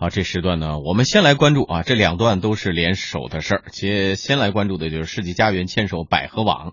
[0.00, 3.64] 好，这时段呢，我们先来关注啊，这两段都是联手的事儿。
[3.70, 6.72] 且先来关注的就是世纪佳缘牵手百合网。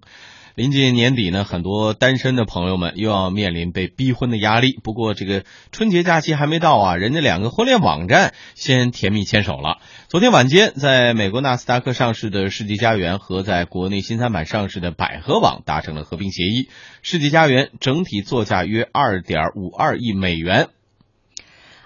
[0.55, 4.79] 临近年底呢，很多单身的朋友们又要面临被逼婚的压力。
[4.81, 5.43] 不过这个
[5.73, 9.79] 春节假期还没到啊，人家两个婚恋网站先甜蜜牵手了。
[10.07, 16.69] 昨天晚间，在美国纳斯达克上市的世纪佳缘和在国内新三板上市的百合网达成了合并协议。
[17.01, 20.69] 世纪佳缘整体作价约二点五二亿美元。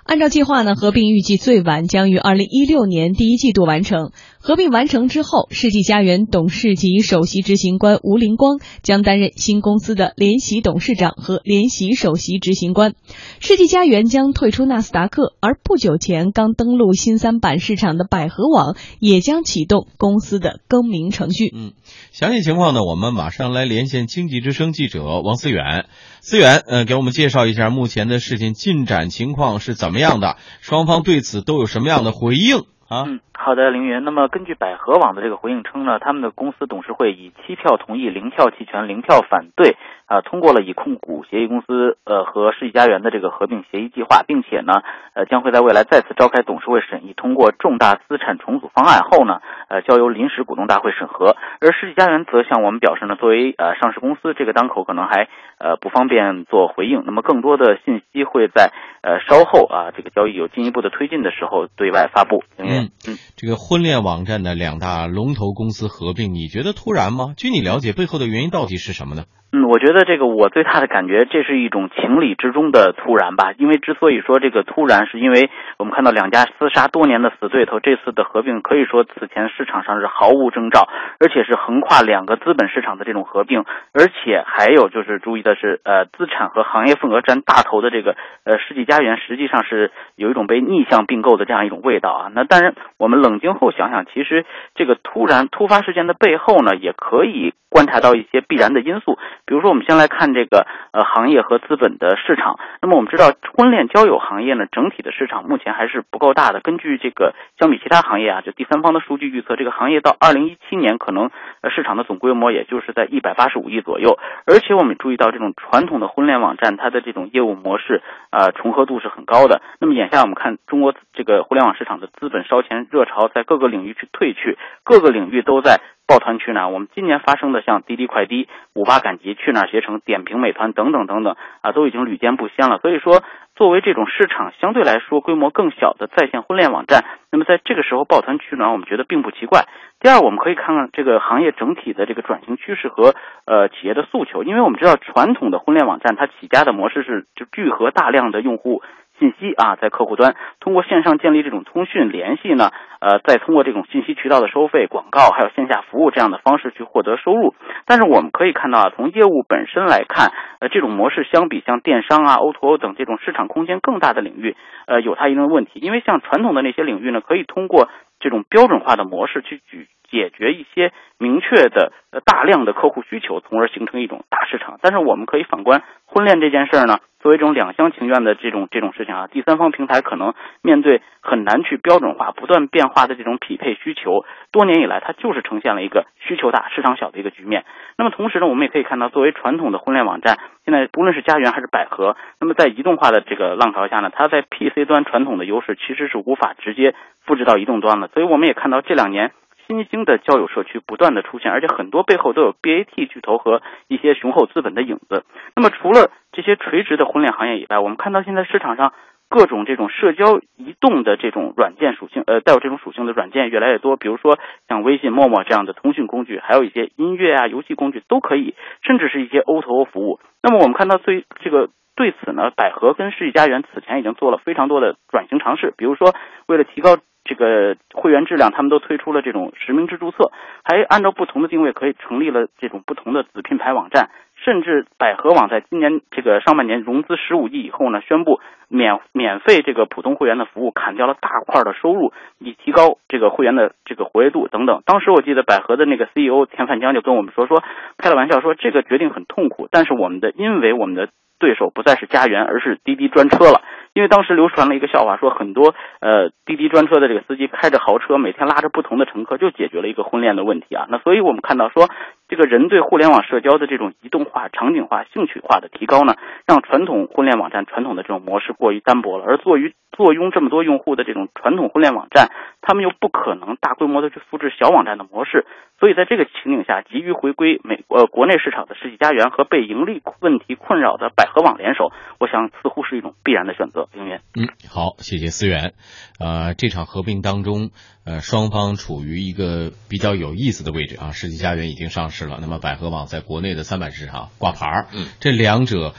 [0.04, 4.12] 按照计划呢，合并预计最晚将于二零一六年第一季度完成。
[4.44, 12.96] 合并完成之后，世纪佳缘董事及首席执行官吴林光将担任新公司的联席董事长和联席首席执行官。
[13.40, 21.52] 世纪佳缘将退出纳斯达克，而不久前刚登陆新三板市场的百合网也将启动公司的更名程序。
[21.56, 21.74] 嗯，
[22.12, 25.86] 详细情况呢，我们马上来连线经济之声记者王思远。
[26.22, 30.38] 思远，呃，给我们介绍一下目前的事情进展情况是怎么样的？
[30.62, 33.20] 双方对此都有什么样的回应嗯。
[33.34, 34.04] 好的，凌云。
[34.04, 39.78] 那么根据百合网的这个回应称呢，他们的公司董事会以七票同意、零票弃权、零票反对，
[40.12, 44.84] 啊，通过了以控股协议公司呃和世纪佳缘的这个合并协议计划，并且呢，
[45.16, 49.40] 呃，将会在未来再次召开董事会审议，通过重大资产重组方案后呢，
[49.70, 51.38] 呃，交由临时股东大会审核。
[51.62, 57.04] 而世纪佳缘则向我们表示呢，作为呃上市公司，这个当口可能还呃不方便做回应。
[57.06, 62.44] 那么更多的信息会在呃稍后啊这个交易有进一步的推进的时候对外发布。
[62.58, 63.16] 嗯嗯。
[63.38, 67.32] 这个婚恋网站的两大龙头公司合并，你觉得突然吗？
[67.38, 69.24] 据你了解，背后的原因到底是什么呢？
[69.54, 73.54] 嗯，我觉得这个我最大的感觉，这是一种情理之中的突然吧。
[73.58, 80.88] 因为之所以说这个突然，是因为我们看到两家厮杀多年的死对头，这次的合并可以说此前市场上是毫无征兆，
[81.20, 92.32] 而且是横跨两个资本市场的这种合并，而且还有就是注意的是，呃，资产和行业份额占大头的这个呃世纪佳缘，实际上是有一种被逆向并购的这样一种味道啊。
[92.34, 99.18] 那当然，我们冷静后想想，其实这个突然突发事件的背后呢，也可以观察到一些必然的因素。
[99.46, 102.58] 比如说，我们先来看这个呃行业和资本的市场。
[102.82, 106.62] 那么我们知道，婚恋交友行业呢，整体的市场目前还是不够大的。
[106.62, 111.30] 根据这个相比其他行业啊，就第三方的数据预测，这个行业到二零一七年可能
[111.60, 114.18] 呃市场的总规模也就是在一百八十五亿左右。
[114.48, 119.62] 而且我们注意到，这种传统的婚恋网站，它的这种业务模式啊重合度是很高的。
[119.82, 125.82] 那么眼下我们看中国这个互联网市场的资本烧钱热潮，在各个领域去退去，各个领域都在。
[126.08, 132.80] 抱团取暖，我们今年发生的像滴滴快滴、五八赶集、去哪儿携程、点评美团等等等等啊，都已经屡见不鲜了。
[132.80, 133.24] 所以说，
[133.56, 139.66] 作为这种市场相对来说规模更小的在线婚恋网站，那么在这个时候抱团取暖，我们觉得并不奇怪。
[140.02, 143.14] 第二，我们可以看看这个行业整体的这个转型趋势和
[143.46, 148.82] 呃企业的诉求，因为我们知道传统的婚恋网站它起家的模式是就聚合大量的用户。
[149.22, 157.54] 信息啊，在客户端通过线上建立这种通讯联系呢，呃，再通过这种信息渠道的收费、广告，还有线下服务这样的方式去获得收入。
[157.86, 165.80] 但是我们可以看到啊，从业务本身来看，呃，这种模式相比像电商啊、O2O 等这种市场空间更大的领域，呃，有它一定的问题。
[165.80, 167.90] 因为像传统的那些领域呢，可以通过
[168.20, 174.78] 这种标准化的模式去举解决一些明确的呃大量的客户需求，从而形成一种大市场。
[174.82, 177.00] 但是我们可以反观婚恋这件事儿呢？
[177.22, 180.34] 作为一种两厢情愿的这种这种事情啊，第三方平台可能
[180.64, 187.64] 面对很难去标准化、不断变化的这种匹配需求，多年以来它就是呈现了一个需求大、市场小的一个局面。
[187.96, 198.08] 那么同时呢，我们也可以看到，作为传统的婚恋网站，现在不论是家园还是百合，那么在移动化的这个浪潮下呢，它在 PC 端传统的优势其实是无法直接复制到移动端的。
[198.08, 199.32] 所以我们也看到这两年。
[199.72, 205.24] 新兴的交友社区不断的出现，而且很多背后都有 BAT 巨头和一些雄厚资本的影子。
[205.56, 208.92] 那么除了这些垂直的婚恋行业以外，我们看到现在市场上
[209.30, 213.96] 各种这种社交移动的这种软件属性，呃，带有这种属性的软件越来越多。
[213.96, 214.38] 比如说
[214.68, 220.20] 像微信、陌陌这样的通讯工具，还有一些音乐啊、游戏工具都可以，甚至是一些 O2O 服务。
[220.44, 226.14] 那么我们看到对这个对此呢，百合跟世纪佳缘此前已经做了非常多的转型尝试，比如说
[226.46, 226.98] 为了提高。
[227.24, 230.32] 这个会员质量，他们都推出了这种实名制注册，
[230.64, 234.10] 还按照不同的定位，可以成立了这种不同的子品牌网站。
[234.44, 244.82] 甚至百合网在今年这个上半年融资十五亿以后呢，宣布免免费这个普通会员的服务，砍掉了大块的收入，以提高这个会员的这个活跃度等等。
[244.86, 247.62] 当时我记得百合的那个 CEO 田范江就跟我们说，说
[247.98, 251.10] 开了玩笑说这个决定很痛苦，但是我们的因为我们的
[251.40, 253.62] 对手不再是家园，而是滴滴专车了。
[253.94, 260.88] 因为当时流传了一个笑话，说很多呃滴滴专车的这个司机开着豪车，每天拉着不同的乘客，就解决了一个婚恋的问题啊。
[260.90, 261.90] 那所以我们看到说，
[262.32, 266.16] 这个人对互联网社交的这种移动化、场景化、兴趣化的提高呢，
[266.48, 272.30] 让传统婚恋网站传统的这种模式过于单薄了，而作于坐拥这么多用户的这种传统婚恋网站，
[272.62, 275.46] 他们又不可能大规模的去复制小网站的模式，
[275.80, 283.90] 所以在这个情景下，急于回归美呃国内市场的世纪佳缘和被盈利问题困扰的百合网联手，我想似乎是一种必然的选择。
[283.94, 285.74] 凌云，嗯，好，谢谢思源。
[286.20, 287.72] 呃，这场合并当中，
[288.06, 291.12] 呃，双方处于一个比较有意思的位置啊。
[291.12, 295.94] 世纪佳缘已经上市了，那么百合网在国内的三板市场挂牌儿，嗯，这两者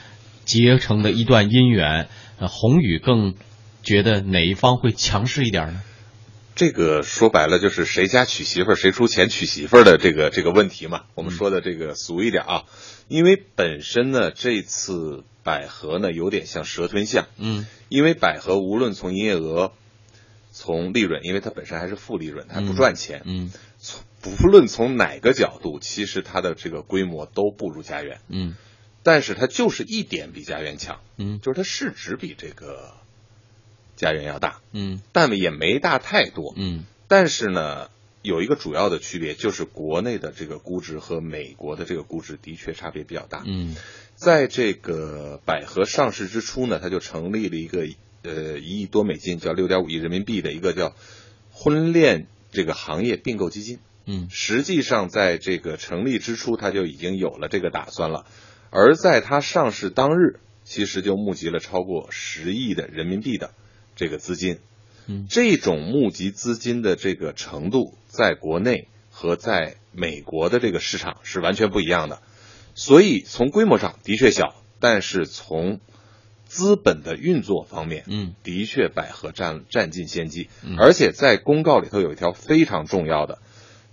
[0.45, 2.07] 结成的一段姻缘，
[2.39, 3.33] 呃，宏宇更
[3.83, 5.81] 觉得哪一方会强势一点呢？
[6.55, 11.05] 这个说白了就是谁家娶媳妇儿谁出钱娶媳妇儿的这个这个问题嘛。
[11.15, 12.63] 我们说的这个俗一点啊，
[13.07, 17.65] 因为本身呢，这次百合呢有点像蛇吞象，嗯。
[17.89, 19.71] 因为百合无论从营业额、
[20.51, 28.55] 从利润，因为它本身还是负利润，它不赚钱，嗯从不论从哪个角度，其实它的这个规模都不如家园，嗯。
[29.03, 31.39] 但是它就是一点比家园强，嗯。
[31.41, 32.93] 就是它市值比这个
[33.95, 37.89] 家园要大，嗯但也没大太多，嗯但是呢，
[38.21, 43.43] 有一个主要的区别，就是国内的这个估值和美国的这个估值的确差别比较大。
[43.45, 43.75] 嗯
[44.15, 47.87] 在这个百合上市之初呢，它就成立了一个
[48.21, 50.95] 呃一亿多美金，叫六点五亿人民币的一个叫
[51.51, 53.79] 婚恋这个行业并购基金。
[54.05, 58.25] 嗯实际上，在这个成立之初，它就已经有了这个打算了。
[58.69, 63.53] 而在它上市当日，其实就募集了超过十亿的人民币的
[63.95, 64.59] 这个资金。
[65.05, 72.21] 嗯这种募集资金的这个程度，在国内和在美国的这个市场是完全不一样的。
[72.73, 75.79] 所以从规模上的确小，但是从
[76.45, 80.77] 资本的运作方面，嗯的确百合占占尽先机嗯。
[80.79, 83.39] 而且在公告里头有一条非常重要的，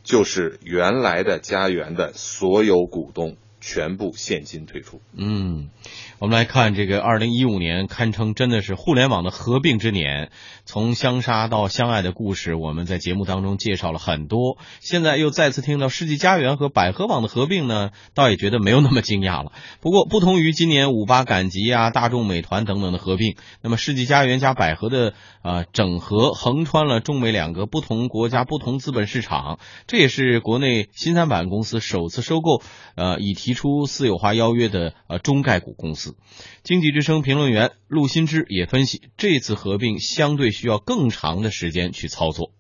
[0.05, 5.01] 就是原来的家园的所有股东全部现金退出。
[5.15, 5.71] 嗯，
[6.19, 10.31] 我们来看这个二零一五年，堪称真的是互联网的合并之年。
[10.65, 14.57] 从相杀到相爱的故事，我们在节目当中介绍了很多。
[14.81, 19.53] 现在又再次听到世纪佳缘和百合网的合并呢，倒也觉得没有那么惊讶了。
[19.81, 32.63] 不过，不同于今年五八赶集啊、大众美团等等的合并，那么世纪佳缘加百合的呃整合，横穿了中美两个不同国家、不同资本市场，这也是国内新三板公司首次收购
[32.95, 36.15] 呃以提提出私有化邀约的呃中概股公司。
[36.63, 42.55] 经济之声评论员陆新之也分析，这次合并相对需要更长的时间去操作。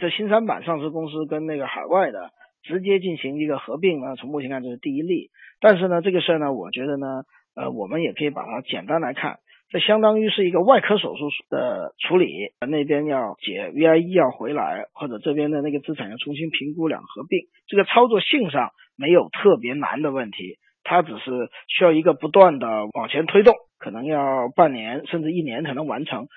[0.00, 2.32] 这新三板上市公司跟那个海外的
[2.62, 5.28] 直接进行一个合并呢，从目前看这是第一例。
[5.60, 7.06] 但是呢，这个事儿呢，我觉得呢，
[7.54, 9.36] 呃，我们也可以把它简单来看，
[9.68, 26.28] 这相当于是一个外科手术的处理，那边要解 VIE 要回来，或者这边的那个资产要重新评估两合并，这个操作性上没有特别难的问题，它只是需要一个不断的往前推动，可能要半年甚至一年才能完成。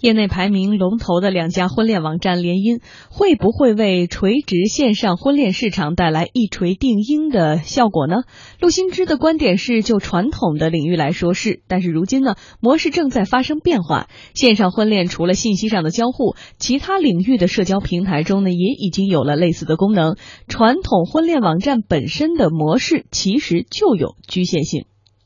[0.00, 8.24] 业内排名龙头的两家婚恋网站联姻，会不会为垂直线上婚恋市场带来一锤定音的效果呢？
[8.60, 14.08] 陆新之的观点是，就传统的领域来说是，但是如今呢，模式正在发生变化。
[14.34, 20.16] 线上婚恋除了信息上的交互，其他领域的社交平台中呢，也已经有了类似的功能。
[20.48, 24.84] 传统婚恋网站本身的模式其实就有局限性。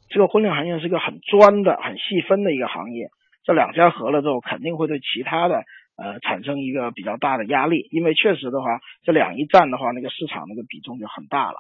[0.09, 3.11] 这个婚恋行业是一个很专的、很细分的一个行业。
[3.49, 5.65] 这两家合了之后，肯定会对其他的
[5.97, 11.57] 呃产生一个比较大的压力，因为确实的话，这两一站的话，那个市场那个比重就很大了，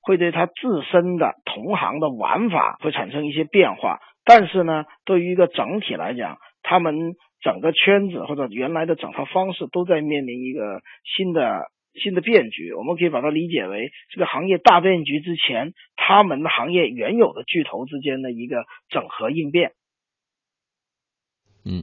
[0.00, 3.98] 会对它自身的同行的玩法会产生一些变化。
[4.24, 6.94] 但是呢，对于一个整体来讲，他们
[7.42, 11.66] 整个圈子或者原来的整套方式都在面临一个新的
[12.02, 12.72] 新的变局。
[12.72, 19.72] 我们可以把它理解为这个行业大变局之前，他们行业原有的巨头之间的一个整合应变。
[21.68, 21.82] 嗯，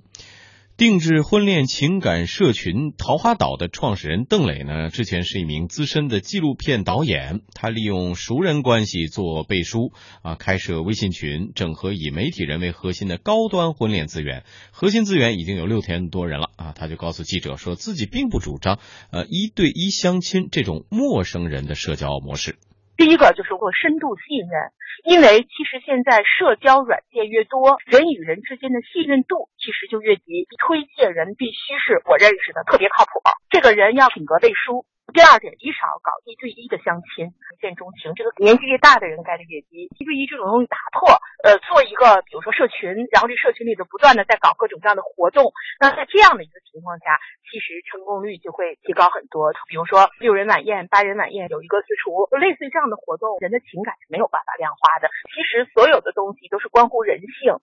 [0.77, 18.79] 定制婚恋情感社群桃花岛的创始人邓磊呢，之前是一名资深的纪录片导演，他利用熟人关系做背书啊，开设微信群，整合以媒体人为核心的高端婚恋资源，核心资源已经有六千多人了啊，他就告诉记者说自己并不主张
[19.11, 22.57] 呃一对一相亲这种陌生人的社交模式。
[22.95, 24.71] 第一个就是我深度信任，
[25.03, 30.47] 因为其实现在社交软件越多，人与人之间的信任度其实就越低。
[30.59, 33.11] 推荐人必须是我认识的，特别靠谱，
[33.49, 34.85] 这个人要品格背书。
[35.13, 39.85] 第二点，极少搞一对一的相亲，一见钟情，这个年纪越大的人概率越低。
[39.93, 41.05] 一对一这种东西打破，
[41.45, 49.53] 呃，做一个比如说社群，然后这社群里头不断的在搞各种各样的活动，那在这样的一个情况下，其实成功率就会提高很多。
[49.69, 55.13] 比如说六人晚宴、八人晚宴，有一个私厨，就类似于这样的活动，人的情感是没有办法量化的。
[55.29, 57.61] 其实所有的东西都是关乎人性。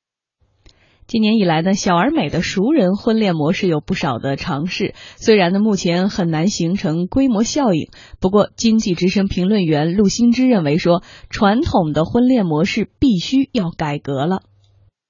[1.10, 7.90] 今年以来呢，小而美的熟人婚恋模式有不少的尝试，虽然呢目前很难形成规模效应，
[8.22, 14.46] 不过经济之声评论员陆新之认为说，传统的婚恋模式必须要改革了。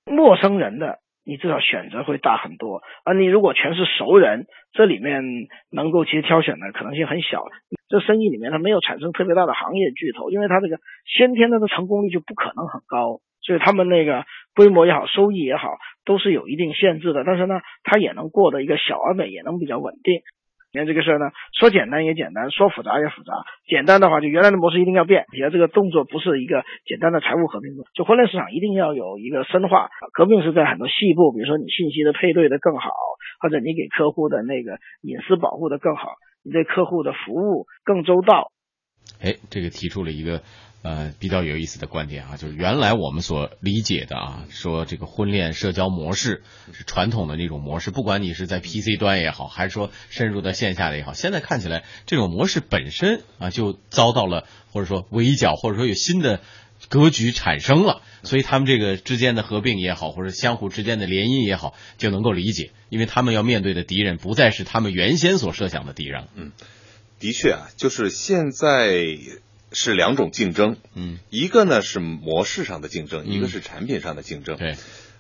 [0.08, 5.20] 陌生人的，你至少选择会大很多，而你如果全是熟人，这里面
[5.70, 7.44] 能够其实挑选的可能性很小。
[7.90, 13.20] 这生意里面它没有产生特别大的行业巨头，因为它这个先天的成功率就不可能很高。
[13.50, 14.22] 所以他们那个
[14.54, 17.24] 规模也好，收益也好，都是有一定限制的。
[17.26, 20.22] 但是呢，它也能过得一个小而美，也能比较稳定。
[20.72, 23.32] 你看这个事儿呢，说简单也简单，说复杂也复杂。
[23.66, 25.24] 简单的话，就原来的模式一定要变。
[25.34, 32.92] 你看这个动作不是一个简单的财务合并，就婚恋市场一定要有一个深化合并，是在很多细部，比如说你信息的配对的更好，
[33.40, 36.12] 或者你给客户的那个隐私保护的更好，
[36.44, 38.52] 你对客户的服务更周到。
[39.20, 40.40] 哎，这个提出了一个。
[40.82, 56.40] 呃，比较有意思的观点啊，就是原来我们所理解的啊，说这个婚恋社交模式是传统的那种模式，不管你是在 PC 端也好，还是说深入到线下的也好，现在看起来这种模式本身啊就遭到了或者说围剿，或者说有新的
[56.88, 66.28] 格局产生了，所以他们这个之间的合并也好，或者相互之间的联姻也好，就能够理解，因为他们要面对的敌人不再是他们原先所设想的敌人。
[66.34, 66.52] 嗯，
[67.18, 69.18] 的确啊，就是现在。
[69.72, 74.56] 是两种竞争，嗯，一个呢是模式上的竞争，一个是产品上的竞争。
[74.56, 74.74] 对，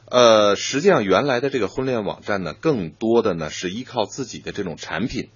[0.06, 5.28] 呃，实际上原来的这个婚恋网站呢，更多的呢是依靠自己的这种产品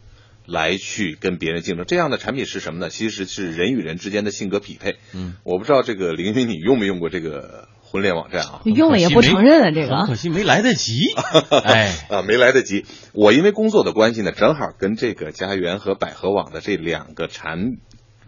[0.47, 1.87] 来去跟别人竞争。
[1.87, 2.90] 这样的产品是什么呢？
[2.90, 4.97] 其实是人与人之间的性格匹配。
[5.12, 8.62] 嗯，我不知道这个凌云你用没用过这个婚恋网站啊？
[8.66, 11.06] 用了也不承认啊，这个可惜没来得及。
[11.64, 12.85] 哎啊，没来得及。
[13.12, 17.76] 我因为工作的关系呢，正好跟这个家园和百合网的这两个产。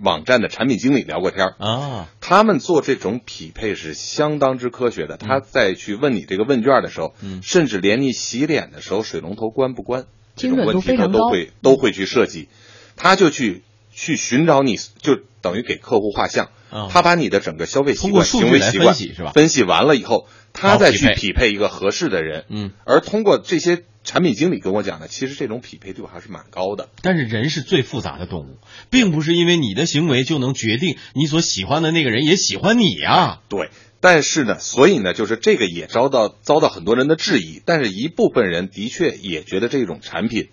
[0.01, 5.17] 网站的产品经理聊过天啊，他们做这种匹配是相当之科学的。
[5.17, 12.49] 他在去问你这个问卷的时候，嗯，甚至连你洗脸的时候水龙头关不关这种问题，他都会都会去设计。
[12.97, 13.63] 他就去
[13.93, 16.49] 去寻找你，就等于给客户画像。
[16.91, 18.95] 他把你的整个消费习惯、行为习惯？
[19.33, 22.45] 分析完了以后，他再去匹配一个合适的人。
[22.49, 23.83] 嗯，而通过这些。
[24.07, 26.89] 产品经理跟我讲的，其实这种匹配度还是蛮高的。
[27.03, 28.59] 但是人是最复杂的动物，
[28.89, 33.41] 并不是因为你的行为就能决定你所喜欢的那个人也喜欢你呀。
[33.49, 33.69] 对，
[34.01, 37.61] 但是呢，所以呢，就是这个也遭到遭到很多人的质疑。
[37.67, 40.51] 但是一部分人的确也觉得这种产品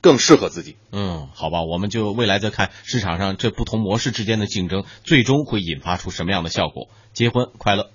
[0.00, 0.76] 更适合自己。
[0.90, 6.88] 嗯，好吧，我们就未来再看市场上这不同模式之间的竞争，最终会引发出什么样的效果。
[7.12, 7.90] 结婚快乐。